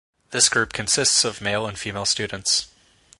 This 0.31 0.49
group 0.49 0.73
consists 0.73 1.23
of 1.23 1.41
male 1.41 1.67
and 1.67 1.77
female 1.77 2.05
students. 2.05 2.65